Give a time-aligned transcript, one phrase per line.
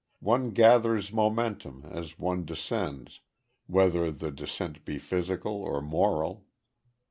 [0.23, 3.19] One gathers momentum, as one descends,
[3.67, 6.47] whether the descent be physical, or moral.